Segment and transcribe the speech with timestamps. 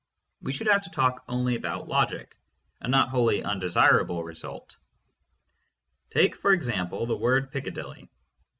[0.41, 2.35] We should have to talk only about logic—
[2.81, 4.75] a not wholly undesirable result.
[6.09, 8.09] Take, for example, the word "Piccadilly."